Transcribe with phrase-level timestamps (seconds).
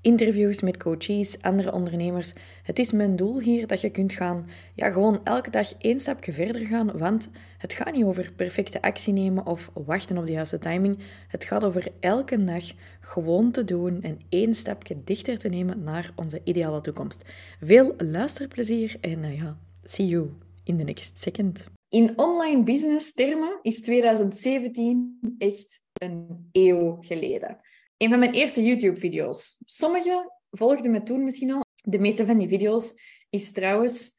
[0.00, 2.32] interviews met coaches, andere ondernemers.
[2.62, 6.32] Het is mijn doel hier dat je kunt gaan, ja, gewoon elke dag één stapje
[6.32, 10.58] verder gaan, want het gaat niet over perfecte actie nemen of wachten op de juiste
[10.58, 10.98] timing.
[11.28, 12.64] Het gaat over elke dag
[13.00, 17.24] gewoon te doen en één stapje dichter te nemen naar onze ideale toekomst.
[17.60, 20.30] Veel luisterplezier en uh, ja, see you
[20.64, 21.68] in the next second.
[21.88, 27.56] In online business termen is 2017 echt een eeuw geleden
[27.98, 29.56] een van mijn eerste YouTube-video's.
[29.64, 31.64] Sommige volgden me toen misschien al.
[31.74, 32.92] De meeste van die video's
[33.30, 34.14] is trouwens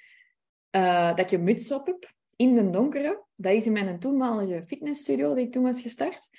[0.75, 3.23] uh, dat je muts op hebt in de donkere.
[3.35, 6.29] Dat is in mijn toenmalige fitnessstudio die ik toen was gestart.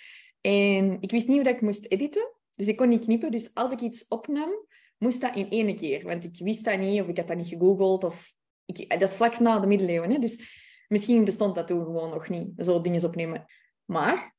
[0.40, 2.34] En ik wist niet hoe ik moest editen.
[2.54, 3.30] Dus ik kon niet knippen.
[3.30, 4.66] Dus als ik iets opnam,
[4.98, 6.04] moest dat in één keer.
[6.04, 8.04] Want ik wist dat niet, of ik had dat niet gegoogeld.
[8.04, 10.10] Of ik, dat is vlak na de middeleeuwen.
[10.10, 10.19] Hè?
[10.19, 10.41] Dus
[10.88, 13.47] misschien bestond dat toen gewoon nog niet, zo dingen opnemen.
[13.84, 14.36] Maar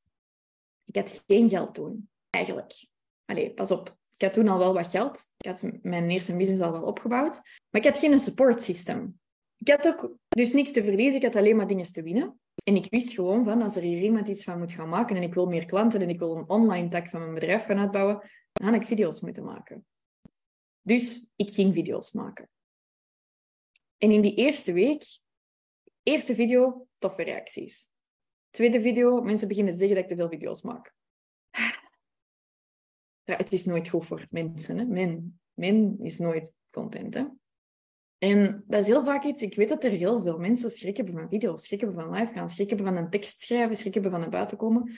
[0.86, 2.90] ik had geen geld toen, eigenlijk.
[3.26, 4.00] Allee, pas op.
[4.22, 5.28] Ik had toen al wel wat geld.
[5.38, 7.42] Ik had mijn eerste business al wel opgebouwd.
[7.70, 9.20] Maar ik had geen support system.
[9.58, 11.16] Ik had ook dus niks te verliezen.
[11.16, 12.40] Ik had alleen maar dingen te winnen.
[12.64, 15.22] En ik wist gewoon van, als er hier iemand iets van moet gaan maken en
[15.22, 18.30] ik wil meer klanten en ik wil een online tak van mijn bedrijf gaan uitbouwen,
[18.52, 19.86] dan ga ik video's moeten maken.
[20.82, 22.50] Dus ik ging video's maken.
[23.98, 25.04] En in die eerste week,
[26.04, 27.90] eerste video, toffe reacties.
[28.50, 30.94] Tweede video, mensen beginnen te zeggen dat ik te veel video's maak
[33.24, 34.78] het is nooit goed voor mensen.
[34.78, 34.86] Hè?
[34.86, 37.14] Men, men is nooit content.
[37.14, 37.26] Hè?
[38.18, 41.14] En dat is heel vaak iets, ik weet dat er heel veel mensen schrik hebben
[41.14, 44.12] van video's, schrik hebben van live gaan, schrik hebben van een tekst schrijven, schrik hebben
[44.12, 44.92] van naar buiten komen.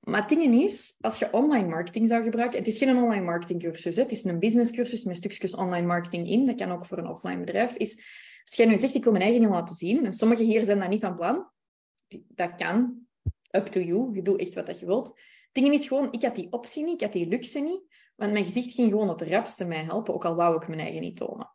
[0.00, 3.62] Maar het ding is, als je online marketing zou gebruiken, het is geen online marketing
[3.62, 6.98] cursus, het is een business cursus met stukjes online marketing in, dat kan ook voor
[6.98, 7.96] een offline bedrijf, is
[8.44, 10.78] als jij nu zegt, ik wil mijn eigen niet laten zien, en sommigen hier zijn
[10.78, 11.50] dat niet van plan,
[12.28, 13.06] dat kan,
[13.50, 15.18] up to you, je doet echt wat je wilt,
[15.52, 17.82] dingen is gewoon, ik had die optie niet, ik had die luxe niet,
[18.16, 21.00] want mijn gezicht ging gewoon het rapste mij helpen, ook al wou ik mijn eigen
[21.00, 21.54] niet tonen.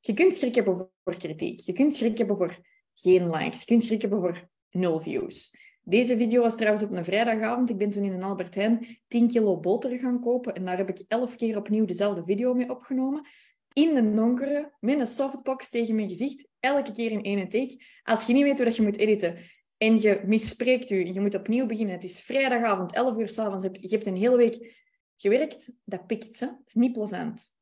[0.00, 2.58] Je kunt schrik hebben voor kritiek, je kunt schrik hebben voor
[2.94, 5.54] geen likes, je kunt schrik hebben voor nul views.
[5.88, 7.70] Deze video was trouwens op een vrijdagavond.
[7.70, 10.88] Ik ben toen in een Albert Heijn 10 kilo boter gaan kopen en daar heb
[10.88, 13.26] ik 11 keer opnieuw dezelfde video mee opgenomen.
[13.72, 17.84] In de donkere, met een softbox tegen mijn gezicht, elke keer in één take.
[18.02, 19.36] Als je niet weet hoe je moet editen,
[19.76, 21.94] en je misspreekt u je moet opnieuw beginnen.
[21.94, 23.64] Het is vrijdagavond, 11 uur s'avonds.
[23.80, 24.74] Je hebt een hele week
[25.16, 25.70] gewerkt.
[25.84, 26.40] Dat pikt.
[26.40, 26.46] Hè?
[26.46, 27.54] Het is niet plezant.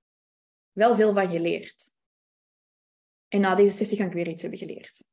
[0.72, 1.92] Wel veel van geleerd.
[3.28, 5.04] En na deze sessie ga ik weer iets hebben geleerd.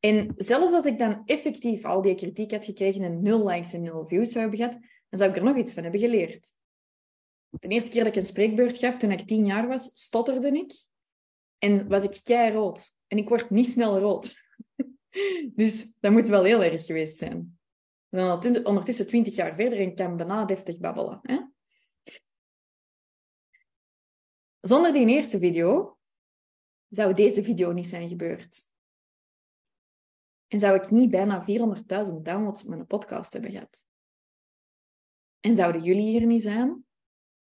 [0.00, 3.82] En zelfs als ik dan effectief al die kritiek had gekregen en nul likes en
[3.82, 6.52] nul views zou hebben gehad, dan zou ik er nog iets van hebben geleerd.
[7.48, 10.72] De eerste keer dat ik een spreekbeurt gaf, toen ik tien jaar was, stotterde ik.
[11.58, 12.94] En was ik kei rood.
[13.06, 14.34] En ik word niet snel rood.
[15.54, 17.58] Dus dat moet wel heel erg geweest zijn.
[18.08, 21.18] Dan ondertussen twintig jaar verder en kan bijna deftig babbelen.
[21.22, 21.38] Hè?
[24.60, 25.98] Zonder die eerste video
[26.88, 28.68] zou deze video niet zijn gebeurd.
[30.46, 33.86] En zou ik niet bijna 400.000 downloads op mijn podcast hebben gehad.
[35.40, 36.84] En zouden jullie hier niet zijn,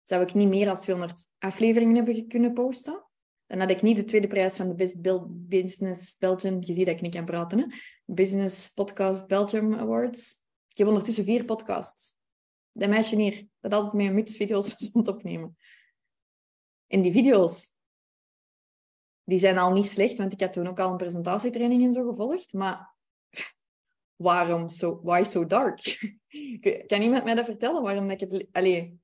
[0.05, 3.08] zou ik niet meer dan 200 afleveringen hebben kunnen posten.
[3.49, 5.01] Dan had ik niet de tweede prijs van de Best
[5.49, 6.57] Business Belgium.
[6.61, 7.59] Je ziet dat ik niet kan praten.
[7.59, 7.67] Hè?
[8.05, 10.43] Business Podcast Belgium Awards.
[10.69, 12.17] Ik heb ondertussen vier podcasts.
[12.73, 15.57] Dat meisje hier, dat altijd met een muts video's stond opnemen.
[16.87, 17.73] En die video's,
[19.25, 22.09] die zijn al niet slecht, want ik had toen ook al een presentatietraining en zo
[22.09, 22.53] gevolgd.
[22.53, 22.95] Maar
[24.17, 25.81] waarom zo, why so dark?
[26.87, 27.83] kan iemand mij dat vertellen?
[27.83, 28.47] Waarom dat ik het...
[28.53, 29.01] Allee,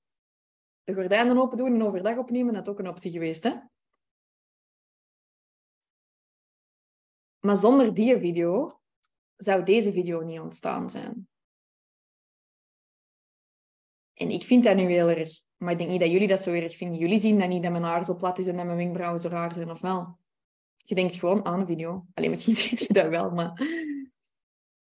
[0.84, 3.53] de gordijnen open doen en overdag opnemen, dat ook een optie geweest, hè?
[7.44, 8.81] Maar zonder die video
[9.37, 11.28] zou deze video niet ontstaan zijn.
[14.14, 16.52] En ik vind dat nu heel erg, maar ik denk niet dat jullie dat zo
[16.52, 16.99] erg vinden.
[16.99, 19.29] Jullie zien dat niet dat mijn haar zo plat is en dat mijn wenkbrauwen zo
[19.29, 20.19] raar zijn, of wel?
[20.76, 22.06] Je denkt gewoon aan een video.
[22.14, 23.62] Alleen misschien ziet je dat wel, maar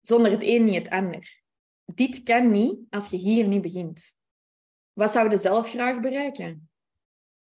[0.00, 1.42] zonder het een niet het ander.
[1.84, 4.16] Dit kan niet als je hier niet begint.
[4.92, 6.70] Wat zou je zelf graag bereiken?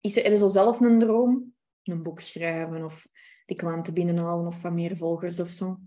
[0.01, 1.55] Is er zo zelf een droom?
[1.83, 3.07] Een boek schrijven of
[3.45, 5.79] die klanten binnenhalen of van meer volgers of zo.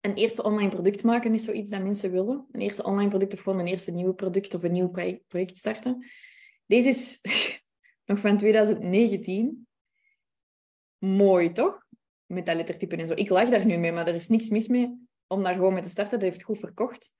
[0.00, 2.46] Een eerste online product maken is zoiets dat mensen willen.
[2.52, 4.90] Een eerste online product of gewoon een eerste nieuw product of een nieuw
[5.28, 6.06] project starten.
[6.66, 7.20] Deze is
[8.06, 9.66] nog van 2019.
[10.98, 11.86] Mooi, toch?
[12.26, 13.14] Met dat lettertype en zo.
[13.14, 15.82] Ik lach daar nu mee, maar er is niks mis mee om daar gewoon mee
[15.82, 16.18] te starten.
[16.18, 17.14] Dat heeft goed verkocht.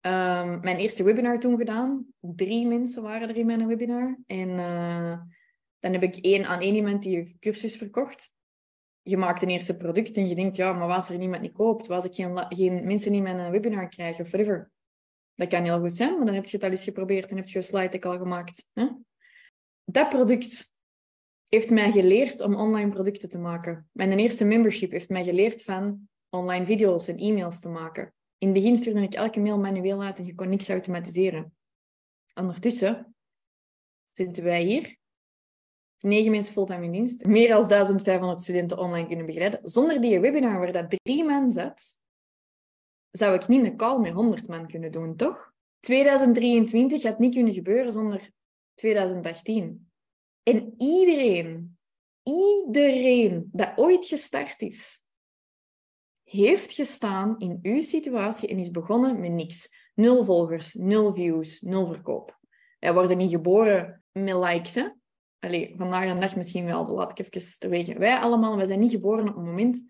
[0.00, 2.06] ehm, mijn eerste webinar toen gedaan.
[2.20, 4.18] Drie mensen waren er in mijn webinar.
[4.26, 5.20] En uh,
[5.78, 8.32] dan heb ik één aan één iemand die cursus verkocht.
[9.02, 11.86] Je maakt een eerste product en je denkt, ja, maar was er niemand niet koopt?
[11.86, 14.70] Was ik geen, geen mensen in mijn webinar krijgen of whatever?
[15.34, 17.48] Dat kan heel goed zijn, maar dan heb je het al eens geprobeerd en heb
[17.48, 18.66] je een slide al gemaakt.
[18.72, 18.88] Hè?
[19.84, 20.72] Dat product
[21.48, 23.88] heeft mij geleerd om online producten te maken.
[23.92, 28.14] Mijn eerste membership heeft mij geleerd van online video's en e-mails te maken.
[28.38, 31.54] In het begin stuurde ik elke mail manueel uit en je kon niks automatiseren.
[32.34, 33.14] Ondertussen
[34.12, 35.00] zitten wij hier.
[36.02, 37.24] Negen mensen fulltime in dienst.
[37.24, 39.60] Meer dan 1500 studenten online kunnen begeleiden.
[39.62, 41.96] Zonder die webinar waar dat drie man zat,
[43.10, 45.52] zou ik niet een call met 100 man kunnen doen, toch?
[45.80, 48.30] 2023 had niet kunnen gebeuren zonder
[48.74, 49.90] 2018.
[50.42, 51.78] En iedereen,
[52.22, 55.02] iedereen dat ooit gestart is,
[56.22, 59.90] heeft gestaan in uw situatie en is begonnen met niks.
[59.94, 62.38] Nul volgers, nul views, nul verkoop.
[62.78, 64.88] Wij worden niet geboren met likes, hè?
[65.44, 67.98] Allee, vandaag de dag misschien wel, laat ik even terwege.
[67.98, 69.84] Wij allemaal, wij zijn niet geboren op het moment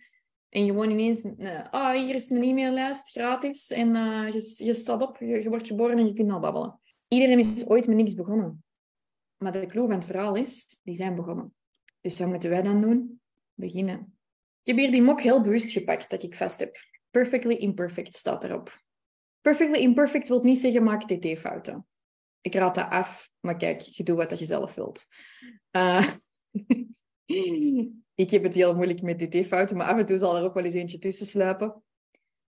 [0.48, 5.02] en gewoon ineens, ah, oh, hier is een e-maillijst, gratis, en uh, je, je staat
[5.02, 6.80] op, je, je, wordt geboren en je kunt al babbelen.
[7.08, 8.64] Iedereen is ooit met niks begonnen.
[9.36, 11.54] Maar de clue van het verhaal is, die zijn begonnen.
[12.00, 13.20] Dus wat moeten wij dan doen?
[13.54, 14.16] Beginnen.
[14.62, 16.76] Ik heb hier die mok heel bewust gepakt dat ik vast heb.
[17.10, 18.82] Perfectly imperfect staat erop.
[19.40, 21.86] Perfectly imperfect wil niet zeggen maak tt-fouten.
[22.42, 25.06] Ik raad dat af, maar kijk, je doet wat je zelf wilt.
[25.76, 26.08] Uh,
[28.14, 30.64] ik heb het heel moeilijk met tt-fouten, maar af en toe zal er ook wel
[30.64, 31.82] eens eentje tussen sluipen.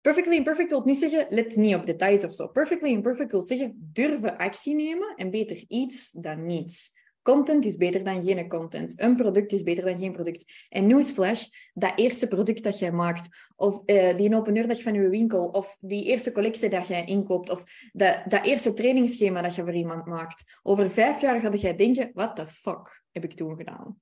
[0.00, 2.48] Perfectly imperfect wil niet zeggen, let niet op details of zo.
[2.48, 6.92] Perfectly imperfect wil zeggen, durven actie nemen en beter iets dan niets.
[7.24, 9.00] Content is beter dan geen content.
[9.00, 10.66] Een product is beter dan geen product.
[10.68, 15.48] En newsflash, dat eerste product dat jij maakt, of uh, die open van je winkel,
[15.48, 19.74] of die eerste collectie dat jij inkoopt, of dat, dat eerste trainingsschema dat je voor
[19.74, 20.58] iemand maakt.
[20.62, 24.00] Over vijf jaar ga jij denken, what the fuck heb ik toen gedaan?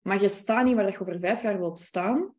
[0.00, 2.34] Maar je staat niet waar je over vijf jaar wilt staan,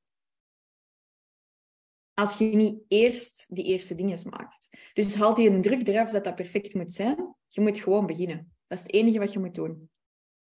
[2.13, 4.69] als je niet eerst die eerste dingen maakt.
[4.93, 7.35] Dus haalt je een druk eraf dat dat perfect moet zijn.
[7.47, 8.53] Je moet gewoon beginnen.
[8.69, 9.89] Dat is het enige wat je moet doen.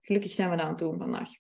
[0.01, 1.31] Gelukkig zijn we dat aan het doen vandaag.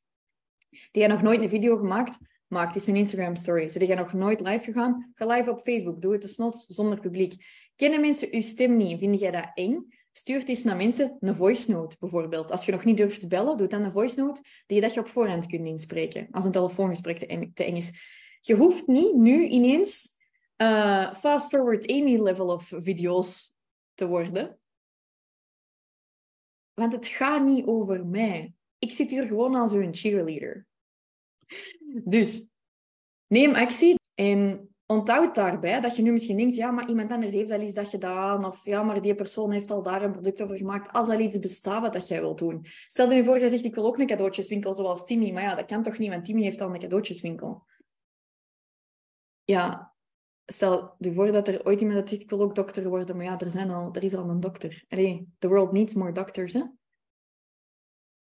[0.90, 3.69] Die je nog nooit een video gemaakt, maak eens een Instagram story.
[3.69, 5.10] Zijn je nog nooit live gegaan?
[5.14, 6.02] Ga live op Facebook.
[6.02, 7.34] Doe het desnoods zonder publiek.
[7.76, 8.98] Kennen mensen je stem niet?
[8.98, 9.88] Vind jij dat eng?
[10.12, 12.50] Stuur eens naar mensen een voice note, bijvoorbeeld.
[12.50, 14.94] Als je nog niet durft te bellen, doe dan een voice note die je dat
[14.94, 16.28] je op voorhand kunt inspreken.
[16.30, 17.19] Als een telefoongesprek
[17.54, 17.90] te eng is.
[18.40, 20.16] Je hoeft niet nu ineens
[20.56, 23.54] uh, fast forward Amy level of video's
[23.94, 24.58] te worden.
[26.74, 28.52] Want het gaat niet over mij.
[28.78, 30.66] Ik zit hier gewoon als een cheerleader.
[32.04, 32.48] Dus
[33.26, 37.50] neem actie en onthoud daarbij dat je nu misschien denkt, ja, maar iemand anders heeft
[37.50, 40.56] al iets dat gedaan, of ja, maar die persoon heeft al daar een product over
[40.56, 42.66] gemaakt, als al iets bestaat wat dat jij wilt doen.
[42.88, 45.66] Stel je voor, jij zegt, ik wil ook een cadeautjeswinkel zoals Timmy, maar ja, dat
[45.66, 47.66] kan toch niet, want Timmy heeft al een cadeautjeswinkel.
[49.44, 49.91] Ja,
[50.46, 53.24] stel je voor dat er ooit iemand dat zegt, ik wil ook dokter worden, maar
[53.24, 54.84] ja, er, zijn al, er is al een dokter.
[54.88, 56.62] Allee, the world needs more doctors, hè?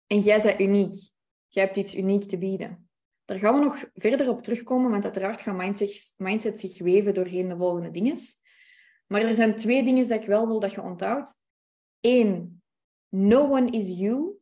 [0.07, 0.95] En jij bent uniek.
[1.47, 2.89] Jij hebt iets uniek te bieden.
[3.25, 7.47] Daar gaan we nog verder op terugkomen, want uiteraard gaat mindset, mindset zich weven doorheen
[7.47, 8.17] de volgende dingen.
[9.07, 11.43] Maar er zijn twee dingen dat ik wel wil dat je onthoudt.
[12.01, 12.63] Eén,
[13.09, 14.33] no one is you.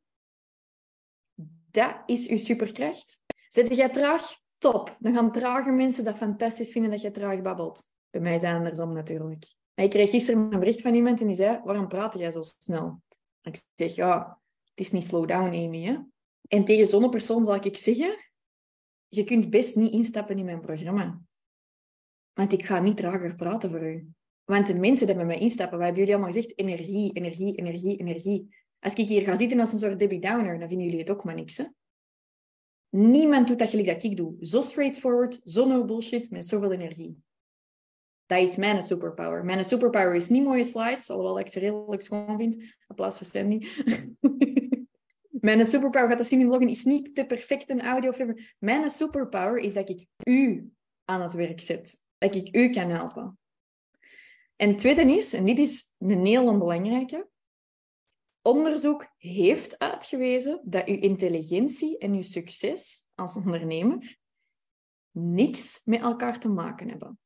[1.71, 3.19] Dat is uw superkracht.
[3.47, 4.42] Zet jij traag?
[4.63, 4.97] Top.
[4.99, 7.83] Dan gaan trage mensen dat fantastisch vinden dat je traag babbelt.
[8.09, 9.55] Bij mij zijn het andersom natuurlijk.
[9.75, 13.01] ik kreeg gisteren een bericht van iemand en die zei, waarom praat jij zo snel?
[13.41, 16.05] Ik zeg, ja, het is niet slow down, Amy.
[16.47, 18.17] En tegen zo'n persoon zal ik zeggen,
[19.07, 21.21] je kunt best niet instappen in mijn programma.
[22.33, 24.07] Want ik ga niet trager praten voor u.
[24.43, 26.59] Want de mensen die bij mij instappen, wat hebben jullie allemaal gezegd?
[26.59, 28.55] Energie, energie, energie, energie.
[28.79, 31.23] Als ik hier ga zitten als een soort Debbie Downer, dan vinden jullie het ook
[31.23, 31.57] maar niks.
[31.57, 31.63] Hè?
[32.95, 34.35] Niemand doet dat gelijk dat ik doe.
[34.39, 37.23] Zo straightforward, zo no bullshit, met zoveel energie.
[38.25, 39.45] Dat is mijn superpower.
[39.45, 42.75] Mijn superpower is niet mooie slides, alhoewel ik ze redelijk schoon vind.
[42.87, 43.67] Applaus voor Sandy.
[45.47, 48.33] mijn superpower, gaat dat zien in is niet de perfecte audio.
[48.59, 50.71] Mijn superpower is dat ik u
[51.05, 52.01] aan het werk zet.
[52.17, 53.37] Dat ik u kan helpen.
[54.55, 57.27] En het tweede is, en dit is een heel belangrijke,
[58.43, 64.17] Onderzoek heeft uitgewezen dat uw intelligentie en uw succes als ondernemer
[65.11, 67.19] niks met elkaar te maken hebben.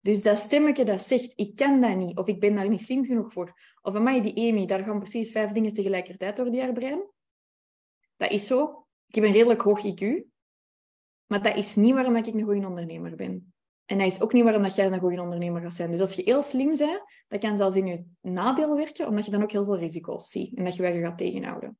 [0.00, 3.04] Dus dat stemmetje dat zegt, ik kan dat niet, of ik ben daar niet slim
[3.04, 6.72] genoeg voor, of mij die Amy, daar gaan precies vijf dingen tegelijkertijd door die haar
[6.72, 7.10] brein.
[8.16, 8.86] Dat is zo.
[9.06, 10.22] Ik heb een redelijk hoog IQ,
[11.26, 13.54] maar dat is niet waarom ik een goede ondernemer ben.
[13.90, 15.90] En dat is ook niet waarom dat jij een goede ondernemer gaat zijn.
[15.90, 19.30] Dus als je heel slim bent, dat kan zelfs in je nadeel werken, omdat je
[19.30, 21.78] dan ook heel veel risico's ziet en dat je je gaat tegenhouden.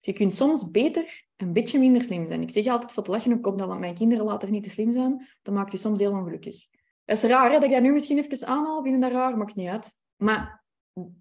[0.00, 2.42] Je kunt soms beter een beetje minder slim zijn.
[2.42, 5.28] Ik zeg altijd voor te lachen op dat mijn kinderen later niet te slim zijn.
[5.42, 6.66] Dat maakt je soms heel ongelukkig.
[7.04, 8.82] Het is raar hè, dat ik dat nu misschien even aanhaal.
[8.82, 9.36] Vinden dat raar?
[9.36, 9.98] Maakt niet uit.
[10.16, 10.64] Maar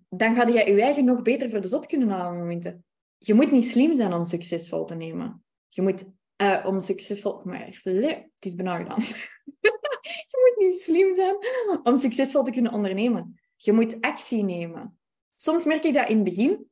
[0.09, 2.83] dan ga je je eigen nog beter voor de zot kunnen halen.
[3.17, 5.43] Je moet niet slim zijn om succesvol te nemen.
[5.69, 6.03] Je moet
[6.41, 7.41] uh, om succesvol...
[7.43, 8.99] Maar het is bijna gedaan.
[10.31, 11.35] je moet niet slim zijn
[11.83, 13.39] om succesvol te kunnen ondernemen.
[13.55, 14.99] Je moet actie nemen.
[15.35, 16.69] Soms merk ik dat in het begin,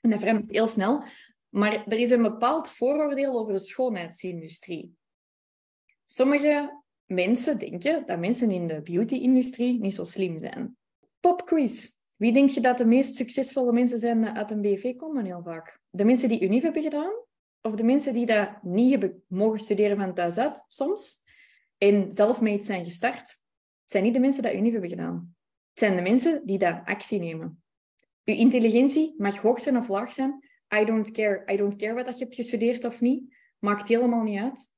[0.00, 1.02] en dat verandert heel snel,
[1.48, 4.96] maar er is een bepaald vooroordeel over de schoonheidsindustrie.
[6.04, 10.76] Sommige mensen denken dat mensen in de beauty-industrie niet zo slim zijn.
[11.20, 11.92] Popquiz.
[12.16, 15.80] Wie denk je dat de meest succesvolle mensen zijn uit een BV komen heel vaak?
[15.90, 17.12] De mensen die UNIF hebben gedaan?
[17.66, 21.22] Of de mensen die dat niet hebben mogen studeren van thuis uit, soms,
[21.78, 23.28] en zelfmade zijn gestart?
[23.82, 25.36] Het zijn niet de mensen die UNIF hebben gedaan.
[25.70, 27.62] Het zijn de mensen die dat actie nemen.
[28.24, 30.48] Uw intelligentie mag hoog zijn of laag zijn.
[30.74, 31.52] I don't care.
[31.52, 33.36] I don't care wat je hebt gestudeerd of niet.
[33.58, 34.70] Maakt helemaal niet uit.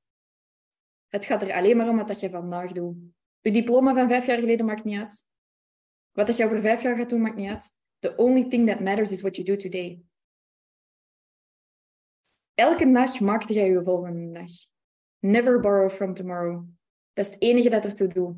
[1.07, 2.95] Het gaat er alleen maar om wat je vandaag doet.
[3.41, 5.29] Je diploma van vijf jaar geleden maakt niet uit.
[6.11, 7.69] Wat je over vijf jaar gaat doen, maakt niet uit.
[7.99, 10.01] The only thing that matters is what you do today.
[12.57, 14.51] Elke dag maakte jij je volgende dag.
[15.19, 16.65] Never borrow from tomorrow.
[17.13, 18.35] Dat is het enige dat ertoe doet.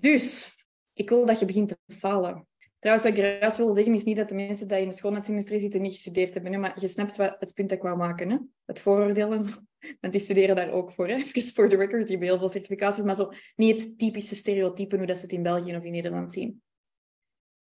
[0.00, 0.56] Dus,
[0.92, 2.48] ik wil dat je begint te falen.
[2.78, 5.60] Trouwens, wat ik eruit wil zeggen, is niet dat de mensen die in de schoonheidsindustrie
[5.60, 6.60] zitten niet gestudeerd hebben.
[6.60, 8.30] Maar je snapt wat het punt dat ik wou maken.
[8.30, 8.38] Hè?
[8.64, 9.52] Het vooroordeel en zo.
[10.00, 11.08] Want die studeren daar ook voor.
[11.08, 11.14] Hè?
[11.34, 13.04] Even voor de record, die hebben heel veel certificaties.
[13.04, 16.32] Maar zo niet het typische stereotype hoe dat ze het in België of in Nederland
[16.32, 16.62] zien.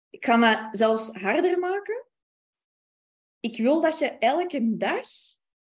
[0.09, 2.05] Ik ga dat zelfs harder maken.
[3.39, 5.07] Ik wil dat je elke dag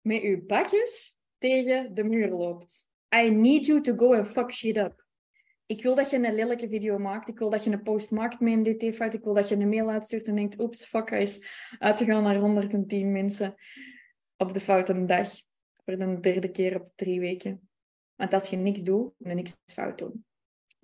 [0.06, 2.90] met je bakjes tegen de muur loopt.
[3.16, 5.06] I need you to go and fuck shit up.
[5.66, 7.28] Ik wil dat je een lelijke video maakt.
[7.28, 9.14] Ik wil dat je een post maakt met een DT-fout.
[9.14, 11.48] Ik wil dat je een mail uitstuurt en denkt, oeps, fuck, hij is
[11.80, 13.56] uitgegaan naar 110 mensen
[14.38, 15.30] op de foute dag.
[15.86, 17.70] Voor de derde keer op drie weken.
[18.16, 20.26] Want als je niks doet, dan niks fout doen.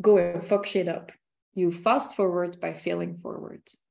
[0.02, 1.18] Go and fuck shit up.
[1.50, 3.84] You fast forward by failing forward.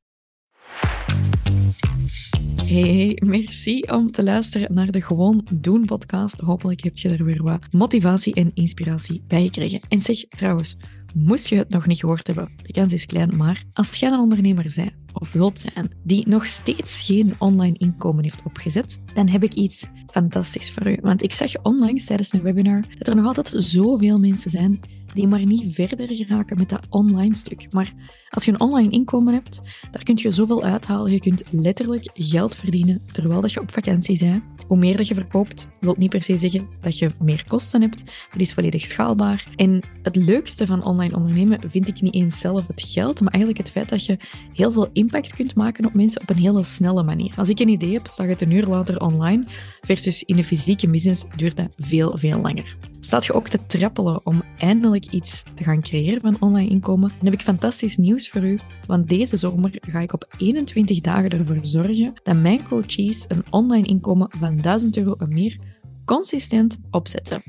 [2.71, 6.41] Hey, merci om te luisteren naar de Gewoon Doen podcast.
[6.41, 9.81] Hopelijk heb je er weer wat motivatie en inspiratie bij gekregen.
[9.89, 10.77] En zeg trouwens,
[11.15, 14.19] moest je het nog niet gehoord hebben, de kans is klein, maar als jij een
[14.19, 19.43] ondernemer bent of wilt zijn die nog steeds geen online inkomen heeft opgezet, dan heb
[19.43, 20.99] ik iets fantastisch voor u.
[21.00, 24.81] Want ik zag onlangs tijdens een webinar dat er nog altijd zoveel mensen zijn
[25.14, 27.67] die maar niet verder geraken met dat online stuk.
[27.71, 27.93] Maar
[28.29, 31.12] als je een online inkomen hebt, daar kun je zoveel uithalen.
[31.12, 34.43] Je kunt letterlijk geld verdienen terwijl dat je op vakantie bent.
[34.67, 38.05] Hoe meer dat je verkoopt, wil niet per se zeggen dat je meer kosten hebt.
[38.31, 39.47] Dat is volledig schaalbaar.
[39.57, 43.62] En het leukste van online ondernemen vind ik niet eens zelf het geld, maar eigenlijk
[43.62, 44.19] het feit dat je
[44.52, 47.33] heel veel impact kunt maken op mensen op een hele snelle manier.
[47.37, 49.45] Als ik een idee heb, staat het een uur later online,
[49.81, 52.76] versus in een fysieke business duurt dat veel, veel langer.
[53.00, 57.09] Staat je ook te trappelen om eindelijk iets te gaan creëren van online inkomen?
[57.09, 61.30] Dan heb ik fantastisch nieuws voor u, want deze zomer ga ik op 21 dagen
[61.30, 65.59] ervoor zorgen dat mijn coaches een online inkomen van 1000 euro en meer
[66.04, 67.42] consistent opzetten.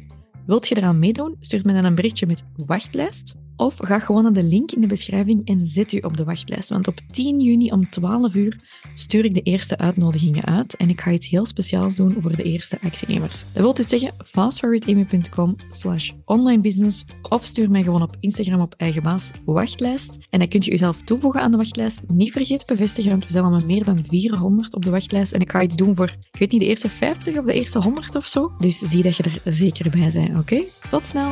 [0.46, 1.36] Wilt je eraan meedoen?
[1.40, 4.88] Stuur me dan een berichtje met wachtlijst of ga gewoon naar de link in de
[4.88, 6.70] beschrijving en zet u op de wachtlijst.
[6.70, 8.60] Want op 10 juni om 12 uur
[8.96, 10.76] stuur ik de eerste uitnodigingen uit.
[10.76, 13.44] En ik ga iets heel speciaals doen voor de eerste actienemers.
[13.54, 19.04] Dat wil dus zeggen fastforwardamy.com slash onlinebusiness of stuur mij gewoon op Instagram op eigen
[19.04, 20.18] baas wachtlijst.
[20.30, 22.02] En dan kunt je jezelf toevoegen aan de wachtlijst.
[22.08, 25.34] Niet vergeten bevestigen, want we zijn al met meer dan 400 op de wachtlijst.
[25.34, 27.80] En ik ga iets doen voor, ik weet niet, de eerste 50 of de eerste
[27.80, 28.52] 100 of zo.
[28.58, 30.64] Dus zie dat je er zeker bij bent, oké?
[30.90, 31.32] Tot snel!